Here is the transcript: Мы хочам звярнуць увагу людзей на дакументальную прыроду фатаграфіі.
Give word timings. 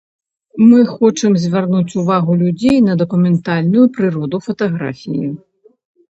Мы 0.69 0.77
хочам 0.91 1.33
звярнуць 1.41 1.97
увагу 2.03 2.37
людзей 2.39 2.79
на 2.87 2.95
дакументальную 3.01 3.85
прыроду 3.97 4.39
фатаграфіі. 4.47 5.29